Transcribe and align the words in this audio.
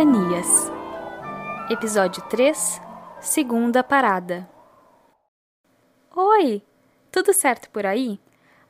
Ventanias. 0.00 0.72
Episódio 1.68 2.22
3 2.22 2.80
Segunda 3.20 3.84
Parada. 3.84 4.48
Oi! 6.16 6.62
Tudo 7.12 7.34
certo 7.34 7.68
por 7.68 7.84
aí? 7.84 8.18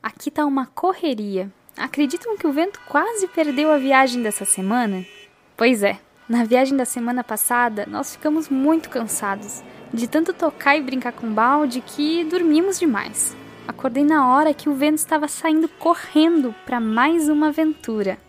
Aqui 0.03 0.29
tá 0.29 0.45
uma 0.45 0.65
correria. 0.65 1.49
Acreditam 1.77 2.35
que 2.35 2.45
o 2.45 2.51
vento 2.51 2.81
quase 2.85 3.29
perdeu 3.29 3.71
a 3.71 3.77
viagem 3.77 4.21
dessa 4.21 4.43
semana? 4.43 5.05
Pois 5.55 5.83
é, 5.83 6.01
na 6.27 6.43
viagem 6.43 6.75
da 6.75 6.83
semana 6.83 7.23
passada 7.23 7.85
nós 7.89 8.13
ficamos 8.13 8.49
muito 8.49 8.89
cansados 8.89 9.63
de 9.93 10.09
tanto 10.09 10.33
tocar 10.33 10.75
e 10.75 10.81
brincar 10.81 11.13
com 11.13 11.33
balde 11.33 11.79
que 11.79 12.25
dormimos 12.25 12.77
demais. 12.77 13.37
Acordei 13.65 14.03
na 14.03 14.35
hora 14.35 14.53
que 14.53 14.67
o 14.67 14.75
vento 14.75 14.97
estava 14.97 15.29
saindo 15.29 15.69
correndo 15.69 16.53
para 16.65 16.81
mais 16.81 17.29
uma 17.29 17.47
aventura. 17.47 18.19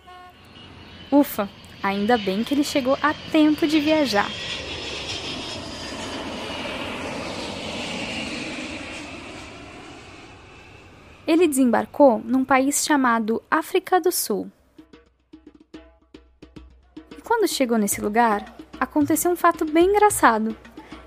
Ufa, 1.11 1.51
Ainda 1.83 2.17
bem 2.17 2.45
que 2.45 2.55
ele 2.55 2.63
chegou 2.63 2.97
a 3.03 3.13
tempo 3.33 3.67
de 3.67 3.81
viajar. 3.81 4.31
Ele 11.27 11.49
desembarcou 11.49 12.21
num 12.25 12.45
país 12.45 12.85
chamado 12.85 13.43
África 13.51 14.01
do 14.01 14.13
Sul. 14.13 14.51
E 17.17 17.21
quando 17.25 17.49
chegou 17.49 17.79
nesse 17.79 18.01
lugar, 18.01 18.55
aconteceu 18.79 19.31
um 19.31 19.37
fato 19.37 19.65
bem 19.65 19.87
engraçado. 19.87 20.57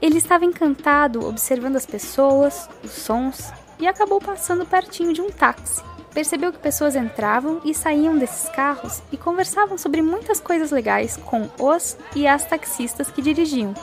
Ele 0.02 0.18
estava 0.18 0.44
encantado 0.44 1.26
observando 1.26 1.78
as 1.78 1.86
pessoas, 1.86 2.70
os 2.84 2.92
sons 2.92 3.52
e 3.80 3.88
acabou 3.88 4.20
passando 4.20 4.66
pertinho 4.66 5.14
de 5.14 5.22
um 5.22 5.30
táxi 5.30 5.82
percebeu 6.16 6.54
que 6.54 6.60
pessoas 6.60 6.96
entravam 6.96 7.60
e 7.66 7.74
saíam 7.74 8.18
desses 8.18 8.48
carros 8.50 9.02
e 9.12 9.18
conversavam 9.18 9.78
sobre 9.78 10.02
muitas 10.02 10.40
coisas 10.40 10.72
legais 10.72 11.18
com 11.18 11.50
os 11.60 11.98
e 12.16 12.26
as 12.26 12.46
taxistas 12.46 13.12
que 13.12 13.22
dirigiam. 13.22 13.74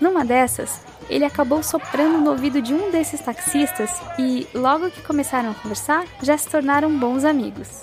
Numa 0.00 0.24
dessas, 0.24 0.80
ele 1.08 1.24
acabou 1.24 1.62
soprando 1.62 2.18
no 2.18 2.32
ouvido 2.32 2.60
de 2.60 2.74
um 2.74 2.90
desses 2.90 3.20
taxistas 3.20 3.90
e, 4.18 4.48
logo 4.52 4.90
que 4.90 5.02
começaram 5.02 5.52
a 5.52 5.54
conversar, 5.54 6.04
já 6.20 6.36
se 6.36 6.48
tornaram 6.48 6.98
bons 6.98 7.24
amigos. 7.24 7.82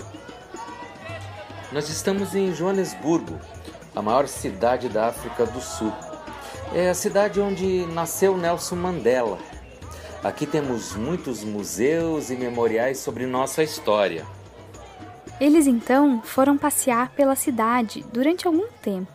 Nós 1.72 1.88
estamos 1.88 2.36
em 2.36 2.54
Joanesburgo, 2.54 3.40
a 3.96 4.02
maior 4.02 4.28
cidade 4.28 4.90
da 4.90 5.08
África 5.08 5.46
do 5.46 5.62
Sul. 5.62 5.94
É 6.76 6.90
a 6.90 6.94
cidade 6.94 7.40
onde 7.40 7.86
nasceu 7.88 8.38
Nelson 8.38 8.76
Mandela 8.76 9.40
Aqui 10.24 10.46
temos 10.46 10.96
muitos 10.96 11.44
museus 11.44 12.30
e 12.30 12.36
memoriais 12.36 13.00
sobre 13.00 13.26
nossa 13.26 13.62
história. 13.62 14.26
Eles 15.38 15.68
então 15.68 16.22
foram 16.22 16.58
passear 16.58 17.10
pela 17.10 17.36
cidade 17.36 18.06
durante 18.14 18.48
algum 18.48 18.68
tempo, 18.82 19.12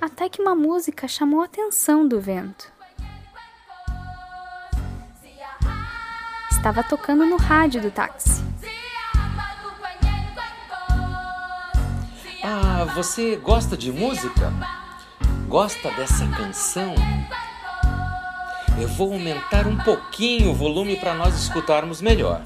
até 0.00 0.28
que 0.28 0.42
uma 0.42 0.56
música 0.56 1.06
chamou 1.06 1.42
a 1.42 1.44
atenção 1.44 2.06
do 2.08 2.20
vento. 2.20 2.72
Estava 6.50 6.82
tocando 6.82 7.24
no 7.24 7.36
rádio 7.36 7.80
do 7.80 7.90
táxi. 7.92 8.42
Ah, 12.42 12.86
você 12.94 13.36
gosta 13.36 13.76
de 13.76 13.92
música? 13.92 14.52
Gosta 15.46 15.90
dessa 15.92 16.26
canção? 16.28 16.94
Eu 18.80 18.88
vou 18.88 19.12
aumentar 19.12 19.66
um 19.66 19.76
pouquinho 19.76 20.52
o 20.52 20.54
volume 20.54 20.96
para 20.96 21.12
nós 21.12 21.34
escutarmos 21.34 22.00
melhor. 22.00 22.40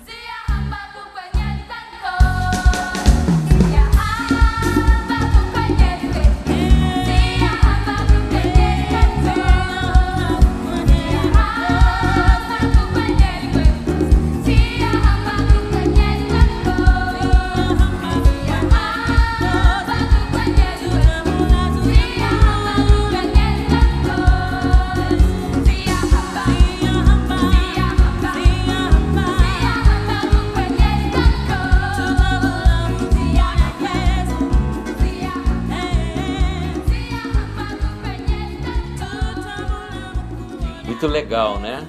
Muito 41.05 41.13
legal, 41.13 41.61
né? 41.61 41.87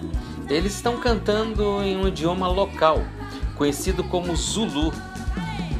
Eles 0.49 0.75
estão 0.75 0.97
cantando 0.97 1.81
em 1.81 1.95
um 1.95 2.05
idioma 2.05 2.49
local, 2.49 3.01
conhecido 3.55 4.03
como 4.03 4.35
Zulu. 4.35 4.91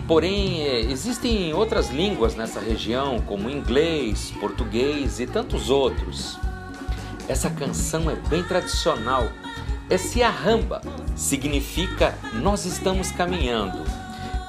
Porém, 0.07 0.61
é, 0.61 0.79
existem 0.79 1.53
outras 1.53 1.89
línguas 1.89 2.33
nessa 2.33 2.61
região, 2.61 3.19
como 3.19 3.49
inglês, 3.49 4.31
português 4.39 5.19
e 5.19 5.27
tantos 5.27 5.69
outros. 5.69 6.39
Essa 7.27 7.49
canção 7.49 8.09
é 8.09 8.15
bem 8.15 8.41
tradicional. 8.41 9.27
É 9.89 9.97
Siahamba, 9.97 10.81
significa 11.13 12.17
nós 12.35 12.63
estamos 12.63 13.11
caminhando. 13.11 13.79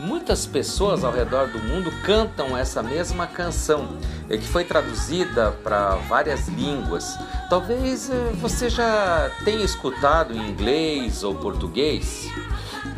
Muitas 0.07 0.47
pessoas 0.47 1.03
ao 1.03 1.11
redor 1.11 1.49
do 1.49 1.59
mundo 1.59 1.91
cantam 2.05 2.57
essa 2.57 2.81
mesma 2.81 3.27
canção, 3.27 3.99
que 4.29 4.47
foi 4.47 4.63
traduzida 4.63 5.51
para 5.65 5.97
várias 6.09 6.47
línguas. 6.47 7.19
Talvez 7.51 8.09
eh, 8.09 8.31
você 8.35 8.71
já 8.71 9.29
tenha 9.45 9.65
escutado 9.65 10.33
em 10.33 10.49
inglês 10.49 11.25
ou 11.25 11.35
português. 11.35 12.31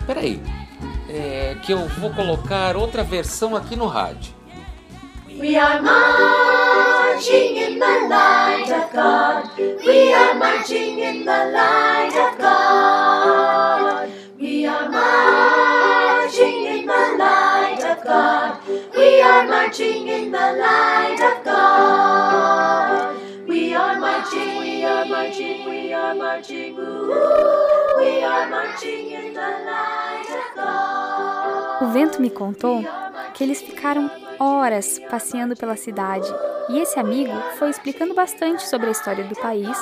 Peraí, 0.06 0.42
é 1.08 1.56
que 1.62 1.72
eu 1.72 1.88
vou 1.98 2.12
colocar 2.12 2.76
outra 2.76 3.02
versão 3.02 3.56
aqui 3.56 3.74
no 3.74 3.86
rádio. 3.86 4.34
We 5.30 5.56
are 5.56 5.80
marching 5.80 7.56
in 7.56 7.78
the 7.78 8.06
light 8.06 8.70
of 8.70 8.92
God. 8.92 9.86
We 9.86 10.12
are 10.12 10.34
marching 10.34 11.00
in 11.00 11.24
the 11.24 11.52
light 11.52 12.14
of 12.18 12.36
God. 12.36 13.77
Marching 19.68 20.08
in 20.08 20.32
the 20.32 20.38
light 20.38 21.20
of 21.20 21.44
God. 21.44 23.16
We 23.46 23.74
are 23.74 24.00
marching, 24.00 24.58
we 24.60 24.82
are 24.82 25.04
marching, 25.04 25.68
we 25.68 25.92
are 25.92 26.14
marching. 26.14 26.78
Ooh, 26.78 27.98
we 27.98 28.22
are 28.22 28.48
marching 28.48 29.10
in 29.10 29.34
the 29.34 29.50
light 29.68 30.30
of 30.40 30.56
God. 30.56 31.82
O 31.82 31.92
vento 31.92 32.18
me 32.18 32.30
contou 32.30 32.82
que 33.34 33.44
eles 33.44 33.60
ficaram 33.60 34.10
horas 34.40 34.98
passeando 35.10 35.54
pela 35.54 35.76
cidade 35.76 36.28
e 36.70 36.78
esse 36.78 36.98
amigo 36.98 37.34
foi 37.58 37.68
explicando 37.68 38.14
bastante 38.14 38.66
sobre 38.66 38.88
a 38.88 38.92
história 38.92 39.24
do 39.24 39.36
país 39.36 39.76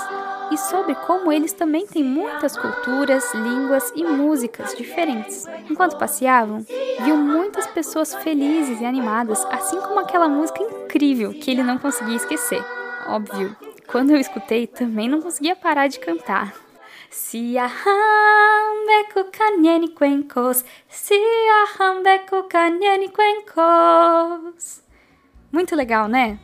e 0.50 0.56
sobre 0.58 0.94
como 0.94 1.32
eles 1.32 1.52
também 1.52 1.86
têm 1.86 2.04
muitas 2.04 2.56
culturas, 2.56 3.32
línguas 3.34 3.92
e 3.94 4.04
músicas 4.04 4.74
diferentes. 4.74 5.46
Enquanto 5.70 5.98
passeavam, 5.98 6.64
viu 7.04 7.16
muitas 7.16 7.66
pessoas 7.66 8.14
felizes 8.16 8.80
e 8.80 8.84
animadas, 8.84 9.44
assim 9.46 9.80
como 9.80 10.00
aquela 10.00 10.28
música 10.28 10.62
incrível 10.62 11.32
que 11.32 11.50
ele 11.50 11.62
não 11.62 11.78
conseguia 11.78 12.16
esquecer. 12.16 12.64
Óbvio, 13.08 13.56
quando 13.86 14.10
eu 14.10 14.18
escutei, 14.18 14.66
também 14.66 15.08
não 15.08 15.20
conseguia 15.20 15.56
parar 15.56 15.88
de 15.88 15.98
cantar. 15.98 16.54
Muito 25.50 25.74
legal, 25.74 26.08
né? 26.08 26.38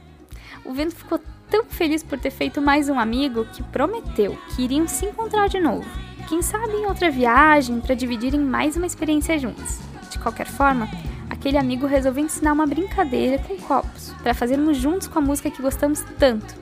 O 0.65 0.73
vento 0.73 0.95
ficou 0.95 1.21
tão 1.53 1.67
feliz 1.67 2.03
por 2.03 2.19
ter 2.19 2.31
feito 2.31 2.63
mais 2.63 2.89
um 2.89 2.99
amigo 2.99 3.45
que 3.53 3.63
prometeu 3.63 4.39
que 4.49 4.63
iriam 4.63 4.89
se 4.89 5.05
encontrar 5.05 5.51
de 5.51 5.61
novo. 5.61 5.87
Quem 6.27 6.41
sabe 6.41 6.73
em 6.73 6.87
outra 6.87 7.11
viagem 7.11 7.79
para 7.79 7.95
dividirem 7.95 8.41
mais 8.41 8.75
uma 8.75 8.87
experiência 8.87 9.39
juntos. 9.39 9.79
De 10.09 10.19
qualquer 10.19 10.47
forma, 10.47 10.89
aquele 11.29 11.59
amigo 11.59 11.87
resolveu 11.87 12.25
ensinar 12.25 12.55
uma 12.55 12.67
brincadeira 12.67 13.39
com 13.39 13.59
copos 13.59 14.15
para 14.23 14.33
fazermos 14.33 14.79
juntos 14.79 15.09
com 15.09 15.19
a 15.19 15.23
música 15.23 15.51
que 15.51 15.61
gostamos 15.61 16.03
tanto. 16.19 16.55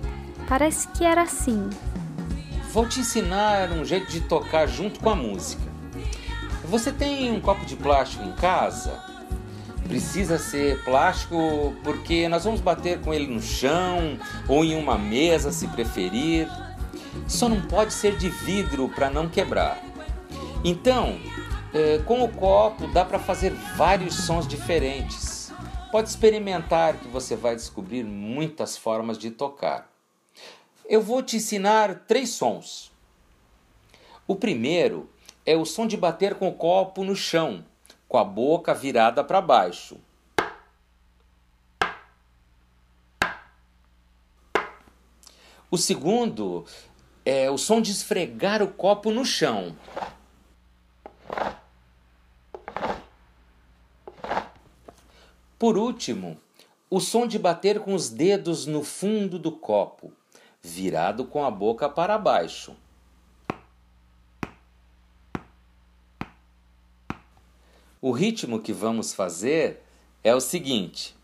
Parece 0.48 0.88
que 0.88 1.04
era 1.04 1.22
assim. 1.22 1.70
Vou 2.72 2.88
te 2.88 2.98
ensinar 2.98 3.70
um 3.70 3.84
jeito 3.84 4.10
de 4.10 4.22
tocar 4.22 4.66
junto 4.66 4.98
com 4.98 5.10
a 5.10 5.14
música. 5.14 5.62
Você 6.64 6.90
tem 6.90 7.31
um 7.31 7.40
copo 7.40 7.64
de 7.64 7.76
plástico 7.76 8.25
em 8.25 8.32
casa? 8.32 9.10
Precisa 9.90 10.38
ser 10.38 10.84
plástico 10.84 11.75
porque 11.82 12.28
nós 12.28 12.44
vamos 12.44 12.60
bater 12.60 13.00
com 13.00 13.12
ele 13.12 13.26
no 13.26 13.42
chão 13.42 14.16
ou 14.46 14.64
em 14.64 14.76
uma 14.76 14.96
mesa, 14.96 15.50
se 15.50 15.66
preferir. 15.66 16.48
Só 17.26 17.48
não 17.48 17.60
pode 17.62 17.92
ser 17.92 18.16
de 18.16 18.28
vidro 18.28 18.88
para 18.88 19.10
não 19.10 19.28
quebrar. 19.28 19.82
Então, 20.64 21.19
é, 21.75 21.98
com 22.06 22.22
o 22.22 22.28
copo 22.28 22.87
dá 22.87 23.04
para 23.04 23.19
fazer 23.19 23.52
vários 23.76 24.14
sons 24.14 24.46
diferentes. 24.46 25.52
Pode 25.90 26.08
experimentar 26.08 26.94
que 26.98 27.08
você 27.08 27.34
vai 27.34 27.56
descobrir 27.56 28.04
muitas 28.04 28.76
formas 28.76 29.19
de 29.19 29.32
tocar. 29.32 29.90
Eu 30.88 31.02
vou 31.02 31.20
te 31.20 31.37
ensinar 31.37 32.04
três 32.06 32.31
sons. 32.31 32.92
O 34.25 34.37
primeiro 34.37 35.10
é 35.44 35.56
o 35.56 35.64
som 35.64 35.84
de 35.84 35.96
bater 35.96 36.37
com 36.37 36.46
o 36.46 36.54
copo 36.54 37.02
no 37.02 37.16
chão, 37.16 37.64
com 38.11 38.19
a 38.19 38.25
boca 38.25 38.75
virada 38.75 39.23
para 39.23 39.41
baixo. 39.41 39.97
O 45.71 45.79
segundo 45.79 46.67
é 47.25 47.49
o 47.49 47.57
som 47.57 47.81
de 47.81 47.93
esfregar 47.93 48.65
o 48.65 48.73
copo 48.73 49.12
no 49.12 49.25
chão. 49.25 49.77
Por 55.57 55.79
último, 55.79 56.37
o 56.91 56.99
som 56.99 57.29
de 57.29 57.39
bater 57.39 57.79
com 57.79 57.95
os 57.95 58.11
dedos 58.11 58.67
no 58.67 58.83
fundo 58.83 59.39
do 59.39 59.53
copo, 59.53 60.12
virado 60.61 61.27
com 61.27 61.45
a 61.45 61.51
boca 61.51 61.89
para 61.89 62.19
baixo. 62.19 62.75
O 68.02 68.12
ritmo 68.12 68.61
que 68.61 68.73
vamos 68.73 69.12
fazer 69.12 69.82
é 70.25 70.35
o 70.35 70.41
seguinte. 70.41 71.14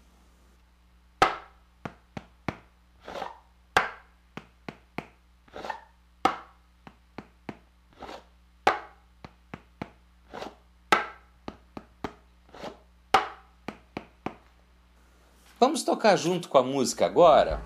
Vamos 15.59 15.83
tocar 15.83 16.17
junto 16.17 16.51
com 16.51 16.59
a 16.59 16.63
música 16.63 17.07
agora? 17.07 17.63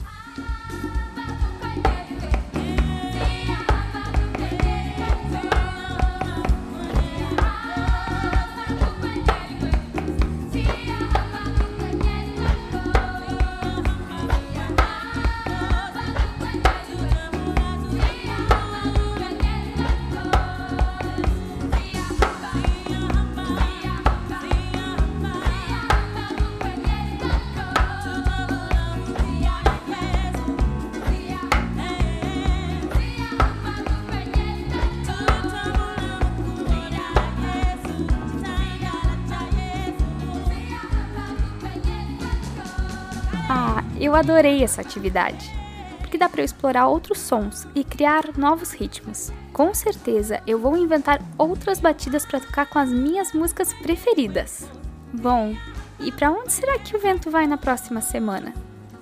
Eu 44.00 44.14
adorei 44.14 44.64
essa 44.64 44.80
atividade, 44.80 45.50
porque 45.98 46.16
dá 46.16 46.28
para 46.28 46.40
eu 46.40 46.44
explorar 46.44 46.88
outros 46.88 47.20
sons 47.20 47.68
e 47.74 47.84
criar 47.84 48.36
novos 48.36 48.72
ritmos. 48.72 49.30
Com 49.52 49.74
certeza 49.74 50.42
eu 50.46 50.58
vou 50.58 50.76
inventar 50.76 51.20
outras 51.36 51.78
batidas 51.78 52.24
para 52.24 52.40
tocar 52.40 52.66
com 52.66 52.78
as 52.78 52.90
minhas 52.90 53.32
músicas 53.32 53.74
preferidas. 53.74 54.68
Bom, 55.12 55.54
e 55.98 56.10
para 56.10 56.30
onde 56.30 56.52
será 56.52 56.78
que 56.78 56.96
o 56.96 57.00
vento 57.00 57.30
vai 57.30 57.46
na 57.46 57.58
próxima 57.58 58.00
semana? 58.00 58.54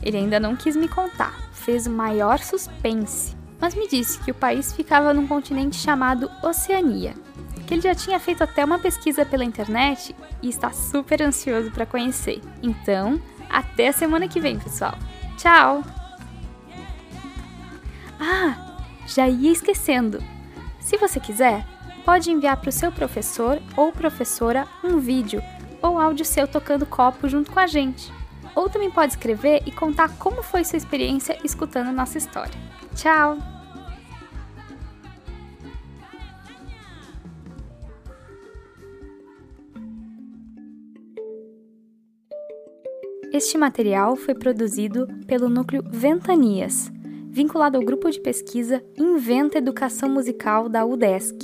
Ele 0.02 0.16
ainda 0.16 0.40
não 0.40 0.56
quis 0.56 0.74
me 0.74 0.88
contar, 0.88 1.34
fez 1.52 1.86
o 1.86 1.90
maior 1.90 2.38
suspense, 2.40 3.36
mas 3.60 3.74
me 3.74 3.86
disse 3.88 4.18
que 4.20 4.30
o 4.30 4.34
país 4.34 4.72
ficava 4.72 5.14
num 5.14 5.26
continente 5.26 5.76
chamado 5.76 6.30
Oceania, 6.42 7.14
que 7.66 7.74
ele 7.74 7.82
já 7.82 7.94
tinha 7.94 8.18
feito 8.18 8.42
até 8.42 8.64
uma 8.64 8.78
pesquisa 8.78 9.24
pela 9.24 9.44
internet 9.44 10.16
e 10.42 10.48
está 10.48 10.72
super 10.72 11.22
ansioso 11.22 11.70
para 11.70 11.84
conhecer. 11.84 12.40
Então, 12.62 13.20
até 13.58 13.90
semana 13.90 14.28
que 14.28 14.40
vem, 14.40 14.56
pessoal. 14.58 14.94
Tchau! 15.36 15.82
Ah, 18.20 18.76
já 19.06 19.28
ia 19.28 19.50
esquecendo. 19.50 20.22
Se 20.80 20.96
você 20.96 21.18
quiser, 21.18 21.66
pode 22.04 22.30
enviar 22.30 22.56
para 22.56 22.68
o 22.68 22.72
seu 22.72 22.92
professor 22.92 23.60
ou 23.76 23.90
professora 23.90 24.66
um 24.82 24.98
vídeo 24.98 25.42
ou 25.82 25.98
áudio 25.98 26.24
seu 26.24 26.46
tocando 26.46 26.86
copo 26.86 27.28
junto 27.28 27.50
com 27.50 27.58
a 27.58 27.66
gente. 27.66 28.12
Ou 28.54 28.68
também 28.68 28.90
pode 28.90 29.12
escrever 29.12 29.62
e 29.66 29.72
contar 29.72 30.08
como 30.18 30.42
foi 30.42 30.64
sua 30.64 30.76
experiência 30.76 31.36
escutando 31.44 31.92
nossa 31.92 32.18
história. 32.18 32.58
Tchau! 32.94 33.57
Este 43.30 43.58
material 43.58 44.16
foi 44.16 44.34
produzido 44.34 45.06
pelo 45.26 45.50
núcleo 45.50 45.84
Ventanias, 45.90 46.90
vinculado 47.28 47.76
ao 47.76 47.84
grupo 47.84 48.10
de 48.10 48.18
pesquisa 48.18 48.82
Inventa 48.96 49.58
Educação 49.58 50.08
Musical 50.08 50.66
da 50.66 50.86
UDESC, 50.86 51.36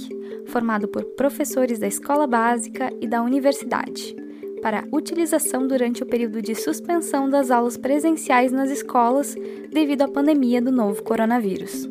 formado 0.46 0.88
por 0.88 1.04
professores 1.14 1.78
da 1.78 1.86
escola 1.86 2.26
básica 2.26 2.90
e 3.02 3.06
da 3.06 3.22
universidade, 3.22 4.16
para 4.62 4.84
utilização 4.90 5.68
durante 5.68 6.02
o 6.02 6.06
período 6.06 6.40
de 6.40 6.54
suspensão 6.54 7.28
das 7.28 7.50
aulas 7.50 7.76
presenciais 7.76 8.50
nas 8.50 8.70
escolas 8.70 9.36
devido 9.70 10.02
à 10.02 10.08
pandemia 10.08 10.62
do 10.62 10.72
novo 10.72 11.02
coronavírus. 11.02 11.86